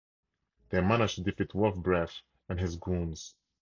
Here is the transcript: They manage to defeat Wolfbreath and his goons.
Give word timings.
They 0.69 0.81
manage 0.81 1.13
to 1.17 1.21
defeat 1.21 1.49
Wolfbreath 1.49 2.23
and 2.49 2.59
his 2.59 2.75
goons. 2.75 3.35